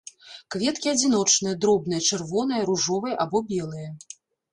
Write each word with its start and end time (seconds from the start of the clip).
Кветкі 0.53 0.87
адзіночныя, 0.93 1.53
дробныя, 1.65 2.01
чырвоныя, 2.07 2.61
ружовыя 2.71 3.19
або 3.27 3.43
белыя. 3.51 3.93